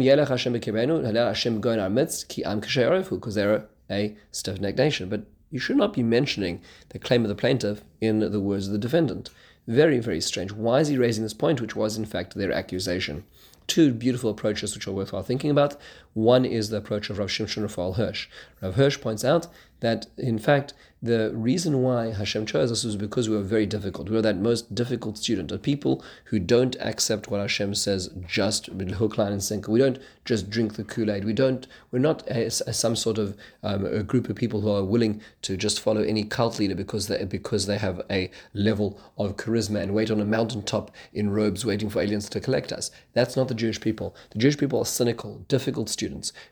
Yelech 0.00 0.28
Hashem 0.28 0.54
Bekirenu, 0.54 1.14
Hashem 1.14 1.60
go 1.60 1.72
in 1.72 1.78
our 1.78 1.90
midst, 1.90 2.30
Ki 2.30 2.42
Am 2.42 2.60
because 2.60 3.34
they're 3.34 3.66
a 3.90 4.16
stiff-necked 4.30 4.78
nation. 4.78 5.10
But 5.10 5.26
you 5.50 5.58
should 5.58 5.76
not 5.76 5.92
be 5.92 6.02
mentioning 6.02 6.62
the 6.88 6.98
claim 6.98 7.22
of 7.22 7.28
the 7.28 7.34
plaintiff 7.34 7.82
in 8.00 8.20
the 8.20 8.40
words 8.40 8.66
of 8.66 8.72
the 8.72 8.78
defendant. 8.78 9.28
Very, 9.66 9.98
very 9.98 10.22
strange. 10.22 10.50
Why 10.50 10.80
is 10.80 10.88
he 10.88 10.96
raising 10.96 11.22
this 11.22 11.34
point, 11.34 11.60
which 11.60 11.76
was 11.76 11.98
in 11.98 12.06
fact 12.06 12.34
their 12.34 12.50
accusation? 12.50 13.24
Two 13.66 13.92
beautiful 13.92 14.30
approaches 14.30 14.74
which 14.74 14.86
are 14.86 14.92
worthwhile 14.92 15.22
thinking 15.22 15.50
about. 15.50 15.76
One 16.14 16.44
is 16.44 16.70
the 16.70 16.78
approach 16.78 17.10
of 17.10 17.18
Rav 17.18 17.28
Shimshon 17.28 17.62
Raphael 17.62 17.94
Hirsch. 17.94 18.28
Rav 18.62 18.76
Hirsch 18.76 19.00
points 19.00 19.24
out 19.24 19.48
that 19.80 20.06
in 20.16 20.38
fact 20.38 20.72
the 21.02 21.30
reason 21.34 21.82
why 21.82 22.12
Hashem 22.12 22.46
chose 22.46 22.72
us 22.72 22.82
was 22.82 22.96
because 22.96 23.28
we 23.28 23.36
were 23.36 23.42
very 23.42 23.66
difficult. 23.66 24.08
We 24.08 24.16
were 24.16 24.22
that 24.22 24.38
most 24.38 24.74
difficult 24.74 25.18
student 25.18 25.52
of 25.52 25.60
people 25.60 26.02
who 26.24 26.38
don't 26.38 26.76
accept 26.80 27.28
what 27.28 27.42
Hashem 27.42 27.74
says 27.74 28.08
just 28.26 28.70
with 28.70 28.92
hook, 28.92 29.18
line, 29.18 29.32
and 29.32 29.44
sinker. 29.44 29.70
We 29.70 29.80
don't 29.80 29.98
just 30.24 30.48
drink 30.48 30.76
the 30.76 30.84
Kool 30.84 31.10
Aid. 31.10 31.26
We 31.26 31.34
don't. 31.34 31.66
We're 31.90 31.98
not 31.98 32.26
a, 32.28 32.46
a, 32.46 32.72
some 32.72 32.96
sort 32.96 33.18
of 33.18 33.36
um, 33.62 33.84
a 33.84 34.02
group 34.02 34.30
of 34.30 34.36
people 34.36 34.62
who 34.62 34.70
are 34.70 34.82
willing 34.82 35.20
to 35.42 35.58
just 35.58 35.78
follow 35.78 36.00
any 36.00 36.24
cult 36.24 36.58
leader 36.58 36.74
because 36.74 37.08
they 37.08 37.22
because 37.26 37.66
they 37.66 37.76
have 37.76 38.00
a 38.10 38.30
level 38.54 38.98
of 39.18 39.36
charisma 39.36 39.82
and 39.82 39.92
wait 39.92 40.10
on 40.10 40.22
a 40.22 40.24
mountaintop 40.24 40.90
in 41.12 41.28
robes 41.28 41.66
waiting 41.66 41.90
for 41.90 42.00
aliens 42.00 42.30
to 42.30 42.40
collect 42.40 42.72
us. 42.72 42.90
That's 43.12 43.36
not 43.36 43.48
the 43.48 43.54
Jewish 43.54 43.78
people. 43.78 44.16
The 44.30 44.38
Jewish 44.38 44.56
people 44.56 44.78
are 44.78 44.86
cynical, 44.86 45.44
difficult 45.48 45.90
students, 45.90 46.03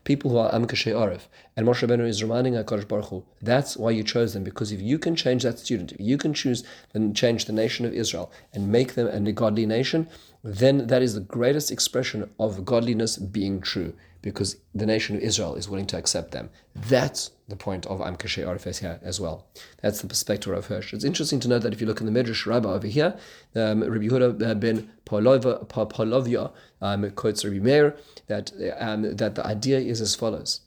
people 0.04 0.30
who 0.30 0.38
are 0.38 0.52
amkashe 0.52 0.92
arif. 0.92 1.22
And 1.56 1.66
Moshe 1.66 1.86
Rabbeinu 1.86 2.06
is 2.06 2.22
reminding 2.22 2.54
Hakadosh 2.54 2.88
Baruch 2.88 3.06
Hu 3.06 3.24
that's 3.40 3.76
why 3.76 3.90
you 3.90 4.02
chose 4.02 4.32
them, 4.34 4.44
because 4.44 4.72
if 4.72 4.80
you 4.80 4.98
can 4.98 5.14
change 5.16 5.42
that 5.42 5.58
student, 5.58 5.92
if 5.92 6.00
you 6.00 6.16
can 6.16 6.32
choose 6.32 6.64
and 6.94 7.14
change 7.14 7.44
the 7.44 7.52
nation 7.52 7.84
of 7.84 7.92
Israel 7.92 8.32
and 8.52 8.72
make 8.72 8.94
them 8.94 9.06
a 9.08 9.32
godly 9.32 9.66
nation, 9.66 10.08
then 10.42 10.86
that 10.86 11.02
is 11.02 11.14
the 11.14 11.20
greatest 11.20 11.70
expression 11.70 12.30
of 12.38 12.64
godliness 12.64 13.16
being 13.16 13.60
true, 13.60 13.94
because 14.22 14.56
the 14.74 14.86
nation 14.86 15.16
of 15.16 15.22
Israel 15.22 15.56
is 15.56 15.68
willing 15.68 15.86
to 15.86 15.98
accept 15.98 16.30
them. 16.30 16.48
That's 16.74 17.32
the 17.48 17.56
point 17.56 17.84
of 17.86 18.00
Am 18.00 18.16
Kashe 18.16 18.38
Arifes 18.38 18.78
here 18.78 18.98
as 19.02 19.20
well. 19.20 19.46
That's 19.82 20.00
the 20.00 20.06
perspective 20.06 20.52
of 20.52 20.66
Hirsch. 20.66 20.94
It's 20.94 21.04
interesting 21.04 21.40
to 21.40 21.48
note 21.48 21.62
that 21.62 21.72
if 21.72 21.80
you 21.80 21.86
look 21.86 22.00
in 22.00 22.06
the 22.06 22.12
Midrash 22.12 22.46
Rabbah 22.46 22.72
over 22.72 22.86
here, 22.86 23.18
um, 23.54 23.82
Rabbi 23.82 24.06
Yehuda 24.06 24.58
ben 24.58 24.90
Polovia 25.04 26.52
um, 26.80 27.10
quotes 27.10 27.44
Rabbi 27.44 27.58
Meir 27.58 27.96
that, 28.28 28.52
um, 28.78 29.16
that 29.16 29.34
the 29.34 29.44
idea 29.44 29.80
is 29.80 30.00
as 30.00 30.14
follows 30.14 30.60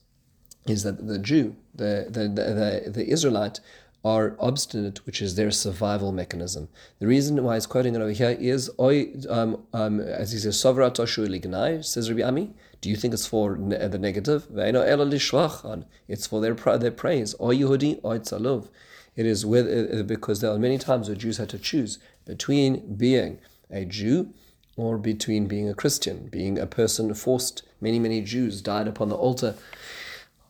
is 0.67 0.83
that 0.83 1.07
the 1.07 1.19
Jew, 1.19 1.55
the, 1.75 2.07
the, 2.09 2.27
the, 2.27 2.91
the, 2.91 3.07
Israelite, 3.07 3.59
are 4.05 4.35
obstinate, 4.39 5.03
which 5.07 5.19
is 5.19 5.33
their 5.33 5.49
survival 5.49 6.11
mechanism. 6.11 6.69
The 6.99 7.07
reason 7.07 7.43
why 7.43 7.55
he's 7.55 7.65
quoting 7.65 7.95
it 7.95 8.01
over 8.01 8.11
here 8.11 8.37
is, 8.39 8.69
um, 8.79 9.63
um, 9.73 9.99
as 9.99 10.31
he 10.31 10.37
says, 10.37 10.55
Sovra 10.57 10.91
Toshu 10.91 11.83
says 11.83 12.11
Rabbi 12.11 12.21
Ami, 12.21 12.53
do 12.81 12.89
you 12.91 12.95
think 12.95 13.15
it's 13.15 13.25
for 13.25 13.57
ne- 13.57 13.87
the 13.87 13.97
negative? 13.97 14.45
It's 16.07 16.27
for 16.27 16.39
their, 16.39 16.53
their 16.53 16.91
praise. 16.91 17.33
Oy 17.41 17.57
Yehudi, 17.57 17.99
oy 18.05 18.19
Tzalov. 18.19 18.69
It 19.15 19.25
is 19.25 19.43
with, 19.43 19.65
uh, 19.67 20.03
because 20.03 20.39
there 20.39 20.51
are 20.51 20.59
many 20.59 20.77
times 20.77 21.07
where 21.07 21.17
Jews 21.17 21.37
had 21.37 21.49
to 21.49 21.57
choose 21.57 21.97
between 22.25 22.95
being 22.95 23.39
a 23.71 23.85
Jew 23.85 24.33
or 24.77 24.99
between 24.99 25.47
being 25.47 25.67
a 25.67 25.73
Christian, 25.73 26.27
being 26.27 26.59
a 26.59 26.67
person 26.67 27.11
forced. 27.15 27.63
Many, 27.81 27.97
many 27.97 28.21
Jews 28.21 28.61
died 28.61 28.87
upon 28.87 29.09
the 29.09 29.15
altar 29.15 29.55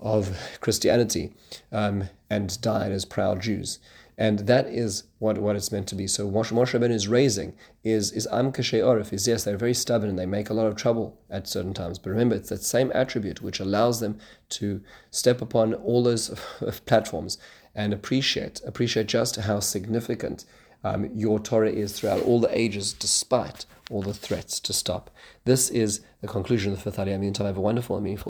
of 0.05 0.38
Christianity 0.62 1.33
um, 1.71 2.09
and 2.29 2.62
died 2.62 2.91
as 2.91 3.03
proud 3.03 3.41
Jews. 3.41 3.79
And 4.17 4.39
that 4.39 4.67
is 4.67 5.03
what, 5.19 5.38
what 5.39 5.57
it's 5.57 5.74
meant 5.74 5.88
to 5.88 5.95
be. 5.95 6.07
So 6.07 6.31
Moshe, 6.31 6.53
Moshe 6.53 6.89
is 6.89 7.07
raising 7.09 7.53
is 7.83 8.13
is 8.13 8.27
Am 8.31 8.53
Kashe 8.53 8.81
Orif, 8.81 9.12
is 9.12 9.27
yes, 9.27 9.43
they're 9.43 9.57
very 9.57 9.74
stubborn 9.74 10.09
and 10.09 10.17
they 10.17 10.25
make 10.25 10.50
a 10.50 10.53
lot 10.53 10.67
of 10.67 10.77
trouble 10.77 11.19
at 11.29 11.50
certain 11.50 11.74
times. 11.74 12.00
But 12.00 12.12
remember, 12.12 12.35
it's 12.35 12.50
that 12.50 12.63
same 12.63 12.91
attribute 12.95 13.41
which 13.41 13.59
allows 13.59 14.00
them 14.00 14.17
to 14.50 14.81
step 15.12 15.41
upon 15.41 15.74
all 15.74 16.01
those 16.03 16.29
platforms 16.85 17.38
and 17.74 17.91
appreciate, 17.91 18.62
appreciate 18.65 19.07
just 19.07 19.35
how 19.35 19.59
significant 19.59 20.45
um, 20.85 21.09
your 21.13 21.39
Torah 21.39 21.71
is 21.71 21.91
throughout 21.91 22.21
all 22.21 22.39
the 22.39 22.57
ages, 22.57 22.93
despite 22.93 23.65
all 23.89 24.01
the 24.01 24.13
threats 24.13 24.59
to 24.62 24.71
stop. 24.71 25.09
This 25.43 25.69
is 25.69 26.01
the 26.21 26.27
conclusion 26.27 26.71
of 26.71 26.77
the 26.77 26.83
fifth 26.83 27.00
aliyah. 27.00 27.19
Meantime, 27.19 27.47
have 27.47 27.57
a 27.57 27.62
wonderful 27.62 27.95
and 27.97 28.03
meaningful 28.03 28.24